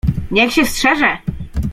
"Niech 0.31 0.53
się 0.53 0.65
strzeże!" 0.65 1.17